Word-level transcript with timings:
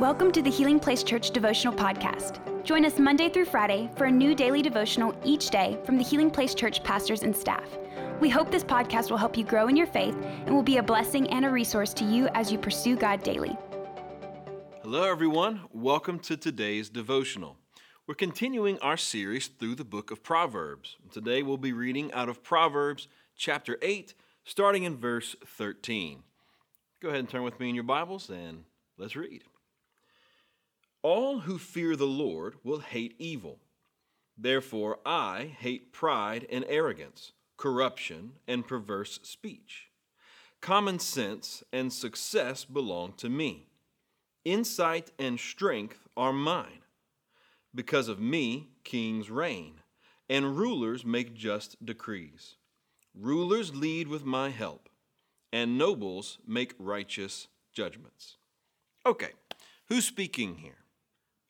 Welcome 0.00 0.32
to 0.32 0.42
the 0.42 0.50
Healing 0.50 0.80
Place 0.80 1.04
Church 1.04 1.30
Devotional 1.30 1.72
Podcast. 1.72 2.40
Join 2.64 2.84
us 2.84 2.98
Monday 2.98 3.28
through 3.28 3.44
Friday 3.44 3.88
for 3.94 4.06
a 4.06 4.10
new 4.10 4.34
daily 4.34 4.60
devotional 4.60 5.14
each 5.24 5.50
day 5.50 5.78
from 5.84 5.98
the 5.98 6.02
Healing 6.02 6.32
Place 6.32 6.52
Church 6.52 6.82
pastors 6.82 7.22
and 7.22 7.34
staff. 7.34 7.78
We 8.20 8.28
hope 8.28 8.50
this 8.50 8.64
podcast 8.64 9.08
will 9.08 9.18
help 9.18 9.36
you 9.36 9.44
grow 9.44 9.68
in 9.68 9.76
your 9.76 9.86
faith 9.86 10.16
and 10.46 10.52
will 10.52 10.64
be 10.64 10.78
a 10.78 10.82
blessing 10.82 11.30
and 11.30 11.44
a 11.44 11.48
resource 11.48 11.94
to 11.94 12.04
you 12.04 12.26
as 12.34 12.50
you 12.50 12.58
pursue 12.58 12.96
God 12.96 13.22
daily. 13.22 13.56
Hello, 14.82 15.08
everyone. 15.08 15.60
Welcome 15.72 16.18
to 16.20 16.36
today's 16.36 16.88
devotional. 16.88 17.56
We're 18.08 18.16
continuing 18.16 18.80
our 18.80 18.96
series 18.96 19.46
through 19.46 19.76
the 19.76 19.84
book 19.84 20.10
of 20.10 20.24
Proverbs. 20.24 20.96
Today 21.12 21.44
we'll 21.44 21.56
be 21.56 21.72
reading 21.72 22.12
out 22.12 22.28
of 22.28 22.42
Proverbs 22.42 23.06
chapter 23.36 23.78
8, 23.80 24.12
starting 24.42 24.82
in 24.82 24.96
verse 24.96 25.36
13. 25.46 26.24
Go 27.00 27.10
ahead 27.10 27.20
and 27.20 27.28
turn 27.28 27.44
with 27.44 27.60
me 27.60 27.68
in 27.68 27.76
your 27.76 27.84
Bibles 27.84 28.28
and 28.28 28.64
let's 28.98 29.14
read. 29.14 29.44
All 31.04 31.40
who 31.40 31.58
fear 31.58 31.96
the 31.96 32.06
Lord 32.06 32.54
will 32.64 32.78
hate 32.78 33.14
evil. 33.18 33.58
Therefore, 34.38 35.00
I 35.04 35.54
hate 35.58 35.92
pride 35.92 36.46
and 36.50 36.64
arrogance, 36.66 37.32
corruption 37.58 38.32
and 38.48 38.66
perverse 38.66 39.20
speech. 39.22 39.90
Common 40.62 40.98
sense 40.98 41.62
and 41.74 41.92
success 41.92 42.64
belong 42.64 43.12
to 43.18 43.28
me. 43.28 43.66
Insight 44.46 45.10
and 45.18 45.38
strength 45.38 46.08
are 46.16 46.32
mine. 46.32 46.80
Because 47.74 48.08
of 48.08 48.18
me, 48.18 48.68
kings 48.82 49.30
reign, 49.30 49.74
and 50.30 50.56
rulers 50.56 51.04
make 51.04 51.34
just 51.34 51.84
decrees. 51.84 52.54
Rulers 53.14 53.76
lead 53.76 54.08
with 54.08 54.24
my 54.24 54.48
help, 54.48 54.88
and 55.52 55.76
nobles 55.76 56.38
make 56.46 56.74
righteous 56.78 57.48
judgments. 57.74 58.38
Okay, 59.04 59.32
who's 59.88 60.06
speaking 60.06 60.56
here? 60.56 60.83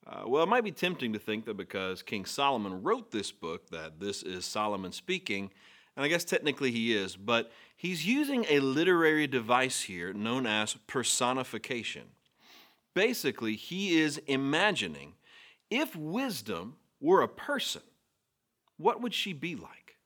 Uh, 0.07 0.25
well, 0.27 0.43
it 0.43 0.49
might 0.49 0.65
be 0.65 0.73
tempting 0.73 1.13
to 1.15 1.19
think 1.19 1.47
that 1.47 1.57
because 1.57 2.03
King 2.03 2.27
Solomon 2.27 2.83
wrote 2.83 3.11
this 3.11 3.33
book, 3.33 3.71
that 3.71 4.01
this 4.01 4.23
is 4.23 4.45
Solomon 4.45 4.93
speaking, 4.93 5.51
and 5.97 6.05
I 6.05 6.09
guess 6.09 6.25
technically 6.25 6.71
he 6.71 6.95
is, 6.95 7.17
but 7.17 7.51
he's 7.77 8.07
using 8.07 8.45
a 8.51 8.61
literary 8.61 9.27
device 9.27 9.83
here 9.83 10.13
known 10.13 10.47
as 10.47 10.75
personification. 10.87 12.03
Basically, 12.93 13.57
he 13.57 13.99
is 13.99 14.19
imagining 14.27 15.15
if 15.71 15.97
wisdom 15.97 16.77
were 17.01 17.23
a 17.23 17.29
person, 17.29 17.83
what 18.77 19.01
would 19.01 19.15
she 19.15 19.33
be 19.33 19.57
like? 19.57 19.97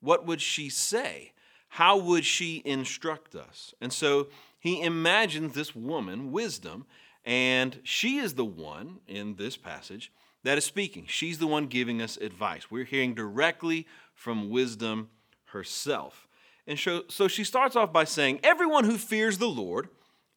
What 0.00 0.26
would 0.26 0.40
she 0.40 0.68
say? 0.68 1.32
How 1.68 1.96
would 1.96 2.24
she 2.24 2.62
instruct 2.64 3.34
us? 3.34 3.74
And 3.80 3.92
so 3.92 4.28
he 4.58 4.80
imagines 4.80 5.54
this 5.54 5.74
woman, 5.74 6.32
wisdom, 6.32 6.86
and 7.24 7.80
she 7.82 8.18
is 8.18 8.34
the 8.34 8.44
one 8.44 8.98
in 9.06 9.36
this 9.36 9.56
passage 9.56 10.12
that 10.42 10.58
is 10.58 10.64
speaking. 10.64 11.06
She's 11.08 11.38
the 11.38 11.46
one 11.46 11.66
giving 11.66 12.02
us 12.02 12.16
advice. 12.18 12.70
We're 12.70 12.84
hearing 12.84 13.14
directly 13.14 13.86
from 14.14 14.50
wisdom 14.50 15.08
herself. 15.46 16.28
And 16.66 16.78
so, 16.78 17.28
she 17.28 17.44
starts 17.44 17.76
off 17.76 17.92
by 17.92 18.04
saying, 18.04 18.40
Everyone 18.42 18.84
who 18.84 18.96
fears 18.96 19.38
the 19.38 19.48
Lord 19.48 19.88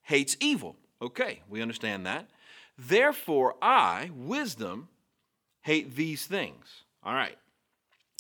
hates 0.03 0.35
evil. 0.39 0.75
Okay, 1.01 1.41
we 1.49 1.61
understand 1.61 2.05
that. 2.05 2.29
Therefore, 2.77 3.55
I, 3.61 4.11
wisdom, 4.13 4.89
hate 5.61 5.95
these 5.95 6.25
things. 6.25 6.83
All 7.03 7.13
right. 7.13 7.37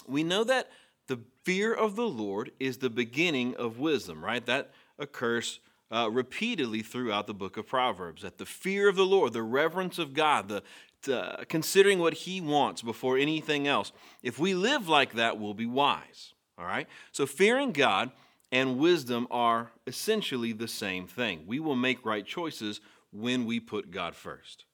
We 0.07 0.23
know 0.23 0.43
that 0.45 0.69
the 1.07 1.19
fear 1.43 1.73
of 1.73 1.95
the 1.95 2.07
Lord 2.07 2.51
is 2.59 2.77
the 2.77 2.89
beginning 2.89 3.55
of 3.55 3.79
wisdom, 3.79 4.23
right? 4.23 4.45
That 4.45 4.71
occurs 4.99 5.59
uh, 5.91 6.09
repeatedly 6.11 6.81
throughout 6.81 7.27
the 7.27 7.33
book 7.33 7.57
of 7.57 7.67
Proverbs. 7.67 8.21
That 8.21 8.37
the 8.37 8.45
fear 8.45 8.89
of 8.89 8.95
the 8.95 9.05
Lord, 9.05 9.33
the 9.33 9.43
reverence 9.43 9.97
of 9.97 10.13
God, 10.13 10.49
the, 10.49 10.63
the 11.03 11.45
considering 11.49 11.99
what 11.99 12.13
He 12.13 12.41
wants 12.41 12.81
before 12.81 13.17
anything 13.17 13.67
else. 13.67 13.91
If 14.21 14.39
we 14.39 14.53
live 14.53 14.87
like 14.87 15.13
that, 15.13 15.39
we'll 15.39 15.53
be 15.53 15.65
wise. 15.65 16.33
All 16.57 16.65
right. 16.65 16.87
So 17.11 17.25
fearing 17.25 17.71
God 17.71 18.11
and 18.51 18.77
wisdom 18.77 19.27
are 19.29 19.71
essentially 19.85 20.53
the 20.53 20.67
same 20.67 21.07
thing. 21.07 21.43
We 21.45 21.59
will 21.59 21.75
make 21.75 22.05
right 22.05 22.25
choices 22.25 22.81
when 23.11 23.45
we 23.45 23.59
put 23.59 23.91
God 23.91 24.15
first. 24.15 24.65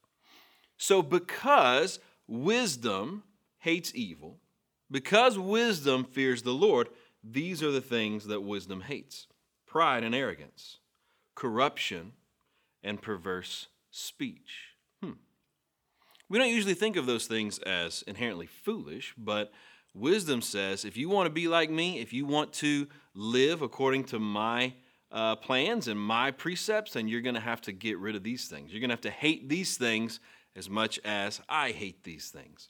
So 0.77 1.01
because 1.01 1.99
wisdom 2.27 3.23
hates 3.59 3.93
evil, 3.95 4.39
because 4.89 5.37
wisdom 5.37 6.03
fears 6.03 6.43
the 6.43 6.53
Lord, 6.53 6.89
these 7.23 7.63
are 7.63 7.71
the 7.71 7.81
things 7.81 8.25
that 8.25 8.41
wisdom 8.41 8.81
hates 8.81 9.27
pride 9.65 10.03
and 10.03 10.13
arrogance, 10.13 10.77
corruption, 11.35 12.13
and 12.83 13.01
perverse 13.01 13.67
speech. 13.91 14.75
Hmm. 15.01 15.13
We 16.29 16.37
don't 16.37 16.49
usually 16.49 16.73
think 16.73 16.95
of 16.95 17.05
those 17.05 17.27
things 17.27 17.59
as 17.59 18.03
inherently 18.07 18.47
foolish, 18.47 19.13
but 19.17 19.51
wisdom 19.93 20.41
says 20.41 20.85
if 20.85 20.97
you 20.97 21.09
want 21.09 21.27
to 21.27 21.33
be 21.33 21.47
like 21.47 21.69
me, 21.69 21.99
if 21.99 22.13
you 22.13 22.25
want 22.25 22.53
to 22.53 22.87
live 23.13 23.61
according 23.61 24.05
to 24.05 24.19
my 24.19 24.73
uh, 25.11 25.35
plans 25.35 25.87
and 25.87 25.99
my 25.99 26.31
precepts, 26.31 26.93
then 26.93 27.07
you're 27.07 27.21
going 27.21 27.35
to 27.35 27.41
have 27.41 27.61
to 27.61 27.71
get 27.71 27.99
rid 27.99 28.15
of 28.15 28.23
these 28.23 28.47
things. 28.47 28.71
You're 28.71 28.81
going 28.81 28.89
to 28.89 28.95
have 28.95 29.01
to 29.01 29.11
hate 29.11 29.47
these 29.47 29.77
things 29.77 30.19
as 30.55 30.69
much 30.69 30.99
as 31.05 31.39
I 31.47 31.71
hate 31.71 32.03
these 32.03 32.29
things. 32.29 32.69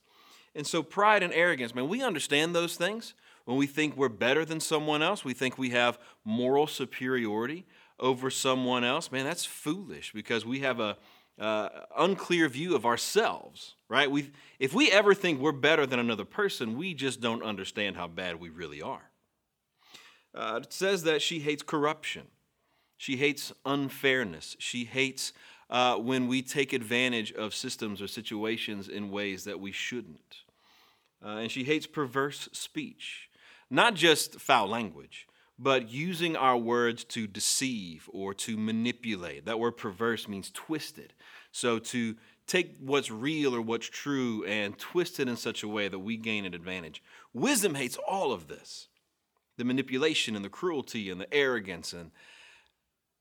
And 0.55 0.67
so, 0.67 0.83
pride 0.83 1.23
and 1.23 1.33
arrogance, 1.33 1.73
man, 1.73 1.87
we 1.87 2.03
understand 2.03 2.53
those 2.53 2.75
things. 2.75 3.15
When 3.45 3.57
we 3.57 3.65
think 3.65 3.97
we're 3.97 4.09
better 4.09 4.45
than 4.45 4.59
someone 4.59 5.01
else, 5.01 5.25
we 5.25 5.33
think 5.33 5.57
we 5.57 5.71
have 5.71 5.97
moral 6.23 6.67
superiority 6.67 7.65
over 7.99 8.29
someone 8.29 8.83
else, 8.83 9.11
man, 9.11 9.25
that's 9.25 9.45
foolish 9.45 10.11
because 10.13 10.45
we 10.45 10.59
have 10.59 10.79
a 10.79 10.97
uh, 11.39 11.69
unclear 11.97 12.47
view 12.47 12.75
of 12.75 12.85
ourselves, 12.85 13.75
right? 13.89 14.09
We, 14.09 14.31
if 14.59 14.73
we 14.73 14.91
ever 14.91 15.13
think 15.13 15.39
we're 15.39 15.51
better 15.51 15.85
than 15.85 15.99
another 15.99 16.25
person, 16.25 16.77
we 16.77 16.93
just 16.93 17.21
don't 17.21 17.43
understand 17.43 17.95
how 17.95 18.07
bad 18.07 18.39
we 18.39 18.49
really 18.49 18.81
are. 18.81 19.09
Uh, 20.35 20.59
it 20.63 20.73
says 20.73 21.03
that 21.03 21.21
she 21.21 21.39
hates 21.39 21.63
corruption, 21.63 22.23
she 22.97 23.17
hates 23.17 23.51
unfairness, 23.65 24.55
she 24.59 24.85
hates 24.85 25.33
uh, 25.69 25.95
when 25.95 26.27
we 26.27 26.41
take 26.41 26.73
advantage 26.73 27.31
of 27.31 27.53
systems 27.53 28.01
or 28.01 28.07
situations 28.07 28.87
in 28.87 29.11
ways 29.11 29.43
that 29.43 29.59
we 29.59 29.71
shouldn't. 29.71 30.37
Uh, 31.23 31.37
and 31.37 31.51
she 31.51 31.63
hates 31.63 31.87
perverse 31.87 32.49
speech, 32.51 33.29
not 33.69 33.93
just 33.93 34.39
foul 34.39 34.67
language 34.67 35.27
but 35.59 35.89
using 35.89 36.35
our 36.35 36.57
words 36.57 37.03
to 37.03 37.27
deceive 37.27 38.09
or 38.11 38.33
to 38.33 38.57
manipulate. 38.57 39.45
That 39.45 39.59
word 39.59 39.77
perverse 39.77 40.27
means 40.27 40.51
twisted. 40.51 41.13
So 41.51 41.79
to 41.79 42.15
take 42.47 42.75
what's 42.79 43.11
real 43.11 43.55
or 43.55 43.61
what's 43.61 43.87
true 43.87 44.43
and 44.45 44.77
twist 44.77 45.19
it 45.19 45.27
in 45.27 45.37
such 45.37 45.63
a 45.63 45.67
way 45.67 45.87
that 45.87 45.99
we 45.99 46.17
gain 46.17 46.45
an 46.45 46.53
advantage. 46.53 47.01
Wisdom 47.33 47.75
hates 47.75 47.97
all 48.07 48.31
of 48.31 48.47
this 48.47 48.87
the 49.55 49.63
manipulation 49.63 50.35
and 50.35 50.43
the 50.43 50.49
cruelty 50.49 51.11
and 51.11 51.21
the 51.21 51.31
arrogance 51.31 51.93
and 51.93 52.09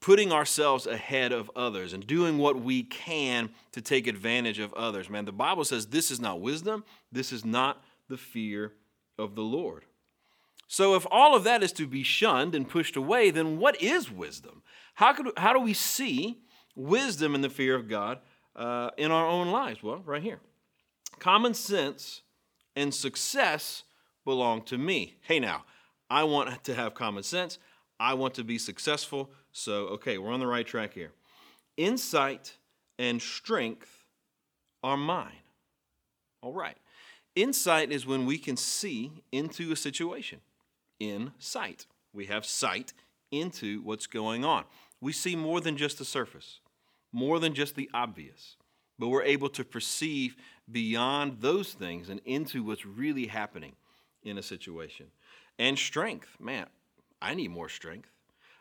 putting 0.00 0.32
ourselves 0.32 0.86
ahead 0.86 1.30
of 1.30 1.50
others 1.54 1.92
and 1.92 2.06
doing 2.06 2.38
what 2.38 2.60
we 2.60 2.82
can 2.82 3.50
to 3.70 3.82
take 3.82 4.06
advantage 4.06 4.58
of 4.58 4.72
others. 4.72 5.10
Man, 5.10 5.26
the 5.26 5.32
Bible 5.32 5.64
says 5.64 5.86
this 5.86 6.10
is 6.10 6.18
not 6.18 6.40
wisdom, 6.40 6.84
this 7.12 7.32
is 7.32 7.44
not 7.44 7.84
the 8.08 8.16
fear 8.16 8.72
of 9.18 9.34
the 9.34 9.42
Lord. 9.42 9.84
So, 10.72 10.94
if 10.94 11.06
all 11.10 11.36
of 11.36 11.44
that 11.44 11.62
is 11.62 11.70
to 11.72 11.86
be 11.86 12.02
shunned 12.02 12.54
and 12.54 12.66
pushed 12.66 12.96
away, 12.96 13.30
then 13.30 13.58
what 13.58 13.78
is 13.82 14.10
wisdom? 14.10 14.62
How, 14.94 15.12
could, 15.12 15.30
how 15.36 15.52
do 15.52 15.60
we 15.60 15.74
see 15.74 16.38
wisdom 16.74 17.34
and 17.34 17.44
the 17.44 17.50
fear 17.50 17.74
of 17.74 17.90
God 17.90 18.20
uh, 18.56 18.88
in 18.96 19.10
our 19.10 19.26
own 19.26 19.50
lives? 19.50 19.82
Well, 19.82 20.02
right 20.06 20.22
here. 20.22 20.40
Common 21.18 21.52
sense 21.52 22.22
and 22.74 22.94
success 22.94 23.82
belong 24.24 24.62
to 24.62 24.78
me. 24.78 25.16
Hey, 25.20 25.40
now, 25.40 25.64
I 26.08 26.24
want 26.24 26.64
to 26.64 26.74
have 26.74 26.94
common 26.94 27.22
sense. 27.22 27.58
I 28.00 28.14
want 28.14 28.32
to 28.36 28.42
be 28.42 28.56
successful. 28.56 29.30
So, 29.52 29.88
okay, 29.88 30.16
we're 30.16 30.32
on 30.32 30.40
the 30.40 30.46
right 30.46 30.66
track 30.66 30.94
here. 30.94 31.12
Insight 31.76 32.56
and 32.98 33.20
strength 33.20 34.06
are 34.82 34.96
mine. 34.96 35.42
All 36.40 36.54
right. 36.54 36.78
Insight 37.36 37.92
is 37.92 38.06
when 38.06 38.24
we 38.24 38.38
can 38.38 38.56
see 38.56 39.22
into 39.32 39.70
a 39.70 39.76
situation 39.76 40.40
in 41.02 41.32
sight. 41.38 41.86
We 42.12 42.26
have 42.26 42.46
sight 42.46 42.92
into 43.30 43.82
what's 43.82 44.06
going 44.06 44.44
on. 44.44 44.64
We 45.00 45.12
see 45.12 45.34
more 45.34 45.60
than 45.60 45.76
just 45.76 45.98
the 45.98 46.04
surface, 46.04 46.60
more 47.10 47.40
than 47.40 47.54
just 47.54 47.74
the 47.74 47.90
obvious, 47.92 48.56
but 48.98 49.08
we're 49.08 49.24
able 49.24 49.48
to 49.50 49.64
perceive 49.64 50.36
beyond 50.70 51.38
those 51.40 51.72
things 51.72 52.08
and 52.08 52.20
into 52.24 52.62
what's 52.62 52.86
really 52.86 53.26
happening 53.26 53.72
in 54.22 54.38
a 54.38 54.42
situation. 54.42 55.06
And 55.58 55.76
strength, 55.76 56.36
man, 56.38 56.66
I 57.20 57.34
need 57.34 57.50
more 57.50 57.68
strength. 57.68 58.10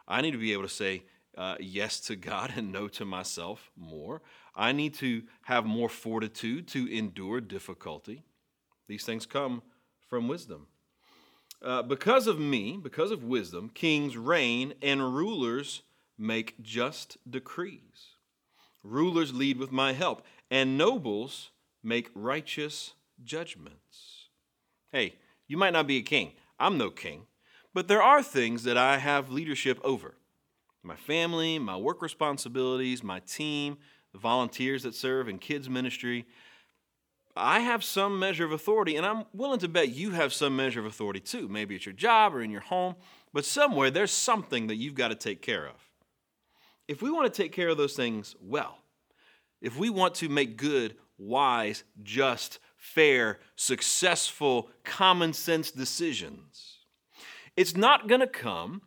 I 0.07 0.21
need 0.21 0.31
to 0.31 0.37
be 0.37 0.53
able 0.53 0.63
to 0.63 0.69
say 0.69 1.03
uh, 1.37 1.55
yes 1.59 1.99
to 2.01 2.15
God 2.15 2.53
and 2.55 2.71
no 2.71 2.87
to 2.87 3.05
myself 3.05 3.69
more. 3.77 4.21
I 4.55 4.71
need 4.71 4.95
to 4.95 5.23
have 5.43 5.65
more 5.65 5.89
fortitude 5.89 6.67
to 6.69 6.91
endure 6.91 7.39
difficulty. 7.39 8.23
These 8.87 9.05
things 9.05 9.25
come 9.25 9.61
from 10.09 10.27
wisdom. 10.27 10.67
Uh, 11.61 11.83
because 11.83 12.25
of 12.25 12.39
me, 12.39 12.79
because 12.81 13.11
of 13.11 13.23
wisdom, 13.23 13.69
kings 13.73 14.17
reign 14.17 14.73
and 14.81 15.15
rulers 15.15 15.83
make 16.17 16.61
just 16.61 17.17
decrees. 17.29 18.15
Rulers 18.83 19.33
lead 19.33 19.57
with 19.57 19.71
my 19.71 19.93
help, 19.93 20.25
and 20.49 20.77
nobles 20.77 21.51
make 21.83 22.09
righteous 22.15 22.93
judgments. 23.23 24.27
Hey, 24.91 25.15
you 25.47 25.55
might 25.55 25.73
not 25.73 25.85
be 25.85 25.97
a 25.97 26.01
king. 26.01 26.31
I'm 26.59 26.77
no 26.77 26.89
king. 26.89 27.27
But 27.73 27.87
there 27.87 28.01
are 28.01 28.23
things 28.23 28.63
that 28.63 28.77
I 28.77 28.97
have 28.97 29.31
leadership 29.31 29.79
over 29.83 30.15
my 30.83 30.95
family, 30.95 31.59
my 31.59 31.77
work 31.77 32.01
responsibilities, 32.01 33.03
my 33.03 33.19
team, 33.19 33.77
the 34.13 34.17
volunteers 34.17 34.81
that 34.81 34.95
serve 34.95 35.29
in 35.29 35.37
kids' 35.37 35.69
ministry. 35.69 36.25
I 37.35 37.61
have 37.61 37.83
some 37.83 38.19
measure 38.19 38.45
of 38.45 38.51
authority, 38.51 38.95
and 38.95 39.05
I'm 39.05 39.25
willing 39.33 39.59
to 39.59 39.67
bet 39.67 39.89
you 39.89 40.11
have 40.11 40.33
some 40.33 40.55
measure 40.55 40.79
of 40.79 40.85
authority 40.85 41.19
too. 41.19 41.47
Maybe 41.47 41.75
it's 41.75 41.85
your 41.85 41.93
job 41.93 42.35
or 42.35 42.41
in 42.41 42.51
your 42.51 42.61
home, 42.61 42.95
but 43.33 43.45
somewhere 43.45 43.89
there's 43.89 44.11
something 44.11 44.67
that 44.67 44.75
you've 44.75 44.95
got 44.95 45.09
to 45.09 45.15
take 45.15 45.41
care 45.41 45.65
of. 45.65 45.75
If 46.87 47.01
we 47.01 47.11
want 47.11 47.33
to 47.33 47.41
take 47.41 47.53
care 47.53 47.69
of 47.69 47.77
those 47.77 47.95
things 47.95 48.35
well, 48.41 48.77
if 49.61 49.77
we 49.77 49.89
want 49.89 50.15
to 50.15 50.29
make 50.29 50.57
good, 50.57 50.95
wise, 51.17 51.83
just, 52.03 52.59
fair, 52.75 53.39
successful, 53.55 54.69
common 54.83 55.31
sense 55.33 55.71
decisions, 55.71 56.79
it's 57.55 57.75
not 57.75 58.07
going 58.07 58.21
to 58.21 58.27
come 58.27 58.81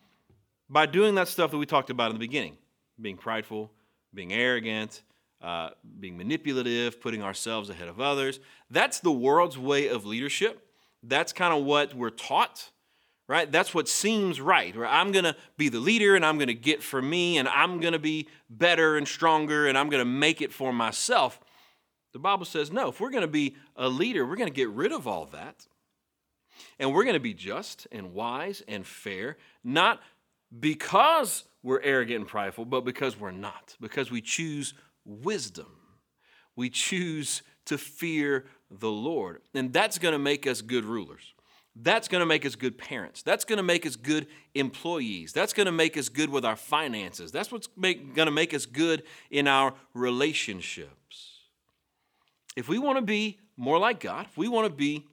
by 0.69 0.87
doing 0.87 1.15
that 1.15 1.29
stuff 1.29 1.51
that 1.51 1.59
we 1.59 1.67
talked 1.67 1.91
about 1.91 2.11
in 2.11 2.17
the 2.17 2.21
beginning 2.21 2.57
being 3.01 3.17
prideful, 3.17 3.73
being 4.13 4.33
arrogant, 4.33 5.03
uh, 5.45 5.71
being 6.01 6.17
manipulative, 6.17 7.03
putting 7.03 7.23
ourselves 7.23 7.69
ahead 7.69 7.89
of 7.89 8.01
others. 8.01 8.41
That's 8.71 9.01
the 9.01 9.13
world's 9.13 9.59
way 9.59 9.89
of 9.89 10.07
leadership. 10.07 10.67
That's 11.03 11.35
kind 11.35 11.53
of 11.53 11.65
what 11.65 11.93
we're 11.93 12.09
taught, 12.09 12.71
right? 13.29 13.53
That's 13.53 13.75
what 13.75 13.87
seems 13.87 14.41
right. 14.41 14.75
Where 14.75 14.87
I'm 14.87 15.13
going 15.13 15.27
to 15.27 15.37
be 15.59 15.69
the 15.69 15.81
leader 15.81 16.17
and 16.17 16.25
I'm 16.25 16.39
going 16.39 16.49
to 16.49 16.55
get 16.55 16.83
for 16.83 17.03
me 17.03 17.37
and 17.37 17.47
I'm 17.47 17.79
going 17.79 17.93
to 17.93 17.99
be 17.99 18.27
better 18.49 18.97
and 18.97 19.07
stronger 19.07 19.67
and 19.67 19.77
I'm 19.77 19.91
going 19.91 20.01
to 20.01 20.11
make 20.11 20.41
it 20.41 20.51
for 20.51 20.73
myself. 20.73 21.39
The 22.15 22.19
Bible 22.19 22.47
says 22.47 22.73
no. 22.73 22.89
If 22.89 22.99
we're 22.99 23.11
going 23.11 23.21
to 23.21 23.29
be 23.29 23.55
a 23.77 23.91
leader, 23.91 24.25
we're 24.25 24.37
going 24.37 24.51
to 24.51 24.55
get 24.55 24.71
rid 24.71 24.93
of 24.93 25.07
all 25.07 25.27
that. 25.27 25.67
And 26.79 26.95
we're 26.95 27.05
going 27.05 27.15
to 27.15 27.21
be 27.21 27.35
just 27.35 27.87
and 27.93 28.15
wise 28.15 28.63
and 28.67 28.87
fair, 28.87 29.37
not 29.63 30.01
because 30.59 31.45
we're 31.63 31.83
arrogant 31.83 32.21
and 32.21 32.29
prideful, 32.29 32.65
but 32.65 32.87
because 32.87 33.21
we're 33.21 33.31
not, 33.31 33.77
because 33.79 34.11
we 34.11 34.23
choose 34.23 34.73
wisdom. 35.05 35.67
We 36.57 36.71
choose 36.71 37.43
to 37.67 37.79
fear 37.79 38.47
the 38.71 38.91
Lord. 38.91 39.43
And 39.55 39.73
that's 39.73 39.99
going 39.99 40.13
to 40.13 40.19
make 40.19 40.47
us 40.47 40.63
good 40.63 40.85
rulers. 40.85 41.35
That's 41.77 42.07
going 42.07 42.21
to 42.21 42.27
make 42.27 42.47
us 42.47 42.55
good 42.55 42.79
parents. 42.79 43.23
That's 43.23 43.45
going 43.45 43.57
to 43.57 43.65
make 43.65 43.85
us 43.85 43.97
good 43.97 44.29
employees. 44.55 45.33
That's 45.33 45.53
going 45.53 45.67
to 45.67 45.73
make 45.73 45.97
us 45.97 46.09
good 46.09 46.31
with 46.31 46.45
our 46.45 46.55
finances. 46.55 47.33
That's 47.33 47.51
what's 47.51 47.67
going 47.67 48.15
to 48.15 48.31
make 48.31 48.55
us 48.55 48.65
good 48.65 49.03
in 49.31 49.49
our 49.49 49.75
relationships. 49.93 51.41
If 52.55 52.69
we 52.69 52.79
want 52.79 52.99
to 52.99 53.03
be 53.03 53.41
more 53.57 53.79
like 53.79 53.99
God, 53.99 54.27
if 54.31 54.37
we 54.37 54.47
want 54.47 54.67
to 54.67 54.73
be 54.73 55.05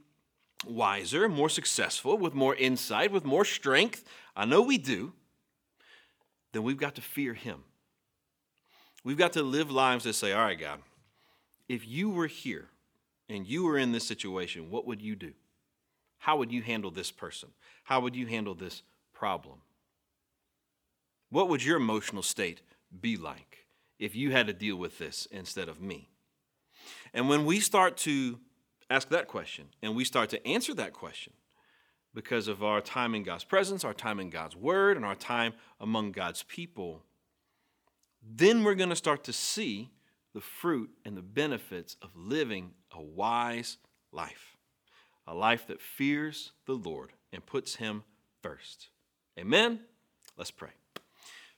wiser, 0.68 1.28
more 1.28 1.50
successful, 1.50 2.16
with 2.18 2.36
more 2.36 2.54
insight, 2.56 3.12
with 3.12 3.26
more 3.26 3.46
strength, 3.46 4.06
I 4.36 4.46
know 4.46 4.62
we 4.62 4.78
do, 4.78 5.14
then 6.52 6.62
we've 6.62 6.78
got 6.78 6.94
to 6.96 7.02
fear 7.02 7.34
Him. 7.34 7.64
We've 9.04 9.18
got 9.18 9.34
to 9.34 9.44
live 9.44 9.72
lives 9.72 10.04
that 10.04 10.14
say, 10.14 10.32
all 10.32 10.44
right, 10.44 10.60
God, 10.60 10.80
if 11.68 11.88
you 11.88 12.10
were 12.10 12.28
here 12.28 12.68
and 13.30 13.48
you 13.48 13.64
were 13.64 13.78
in 13.78 13.92
this 13.92 14.06
situation, 14.06 14.70
what 14.70 14.86
would 14.86 15.02
you 15.02 15.16
do? 15.16 15.34
How 16.20 16.38
would 16.38 16.52
you 16.52 16.62
handle 16.62 16.92
this 16.92 17.12
person? 17.12 17.50
How 17.84 18.00
would 18.02 18.16
you 18.16 18.28
handle 18.28 18.54
this 18.54 18.84
problem? 19.14 19.62
What 21.30 21.50
would 21.50 21.64
your 21.64 21.78
emotional 21.78 22.22
state 22.22 22.62
be 23.02 23.18
like 23.18 23.66
if 23.98 24.16
you 24.16 24.32
had 24.32 24.48
to 24.48 24.54
deal 24.54 24.76
with 24.76 25.00
this 25.00 25.28
instead 25.32 25.68
of 25.68 25.82
me? 25.82 26.10
And 27.14 27.28
when 27.28 27.46
we 27.46 27.60
start 27.60 27.98
to 27.98 28.40
ask 28.90 29.10
that 29.10 29.28
question 29.28 29.68
and 29.82 29.96
we 29.96 30.04
start 30.04 30.30
to 30.30 30.48
answer 30.48 30.74
that 30.76 30.94
question 30.94 31.34
because 32.14 32.48
of 32.48 32.64
our 32.64 32.82
time 32.82 33.16
in 33.16 33.24
God's 33.24 33.46
presence, 33.46 33.84
our 33.84 33.94
time 33.94 34.20
in 34.20 34.30
God's 34.30 34.56
word, 34.56 34.98
and 34.98 35.06
our 35.06 35.16
time 35.16 35.54
among 35.80 36.12
God's 36.12 36.44
people, 36.44 37.02
then 38.22 38.64
we're 38.64 38.76
going 38.76 38.90
to 38.90 38.96
start 38.96 39.24
to 39.26 39.34
see 39.34 39.90
the 40.34 40.42
fruit 40.42 40.90
and 41.06 41.18
the 41.18 41.22
benefits 41.22 41.98
of 42.02 42.10
living 42.16 42.72
a 42.92 43.02
wise 43.02 43.78
life, 44.12 44.58
a 45.28 45.34
life 45.34 45.68
that 45.68 45.82
fears 45.82 46.52
the 46.66 46.74
Lord 46.74 47.12
and 47.34 47.46
puts 47.46 47.76
Him 47.76 48.04
first. 48.42 48.90
Amen? 49.38 49.80
Let's 50.38 50.52
pray. 50.52 50.70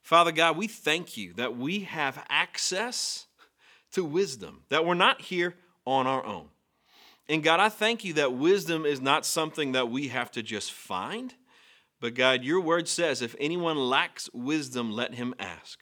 Father 0.01 0.31
God, 0.31 0.57
we 0.57 0.67
thank 0.67 1.17
you 1.17 1.33
that 1.33 1.55
we 1.57 1.81
have 1.81 2.25
access 2.29 3.27
to 3.93 4.03
wisdom, 4.03 4.63
that 4.69 4.85
we're 4.85 4.95
not 4.95 5.21
here 5.21 5.55
on 5.85 6.07
our 6.07 6.25
own. 6.25 6.49
And 7.29 7.41
God, 7.41 7.59
I 7.59 7.69
thank 7.69 8.03
you 8.03 8.13
that 8.13 8.33
wisdom 8.33 8.85
is 8.85 8.99
not 8.99 9.25
something 9.25 9.71
that 9.71 9.89
we 9.89 10.09
have 10.09 10.29
to 10.31 10.43
just 10.43 10.73
find, 10.73 11.33
but 12.01 12.15
God, 12.15 12.43
your 12.43 12.59
word 12.59 12.89
says 12.89 13.21
if 13.21 13.35
anyone 13.39 13.77
lacks 13.77 14.29
wisdom, 14.33 14.91
let 14.91 15.13
him 15.13 15.33
ask. 15.39 15.79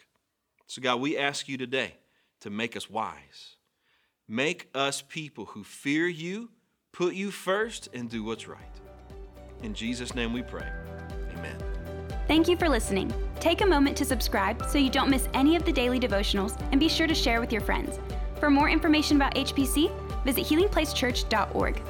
So, 0.71 0.81
God, 0.81 1.01
we 1.01 1.17
ask 1.17 1.49
you 1.49 1.57
today 1.57 1.95
to 2.39 2.49
make 2.49 2.77
us 2.77 2.89
wise. 2.89 3.57
Make 4.29 4.69
us 4.73 5.01
people 5.01 5.47
who 5.47 5.65
fear 5.65 6.07
you, 6.07 6.49
put 6.93 7.13
you 7.13 7.29
first, 7.29 7.89
and 7.93 8.09
do 8.09 8.23
what's 8.23 8.47
right. 8.47 8.79
In 9.63 9.73
Jesus' 9.73 10.15
name 10.15 10.31
we 10.31 10.41
pray. 10.41 10.71
Amen. 11.37 11.57
Thank 12.25 12.47
you 12.47 12.55
for 12.55 12.69
listening. 12.69 13.13
Take 13.41 13.59
a 13.59 13.65
moment 13.65 13.97
to 13.97 14.05
subscribe 14.05 14.65
so 14.69 14.77
you 14.77 14.89
don't 14.89 15.09
miss 15.09 15.27
any 15.33 15.57
of 15.57 15.65
the 15.65 15.73
daily 15.73 15.99
devotionals 15.99 16.57
and 16.71 16.79
be 16.79 16.87
sure 16.87 17.05
to 17.05 17.13
share 17.13 17.41
with 17.41 17.51
your 17.51 17.59
friends. 17.59 17.99
For 18.39 18.49
more 18.49 18.69
information 18.69 19.17
about 19.17 19.35
HPC, 19.35 19.91
visit 20.23 20.45
healingplacechurch.org. 20.45 21.81